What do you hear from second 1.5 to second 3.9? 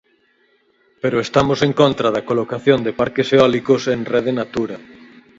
en contra da colocación de parques eólicos